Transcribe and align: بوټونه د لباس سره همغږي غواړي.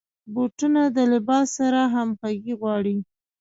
بوټونه 0.33 0.81
د 0.95 0.97
لباس 1.11 1.47
سره 1.57 1.81
همغږي 1.93 2.53
غواړي. 2.61 2.97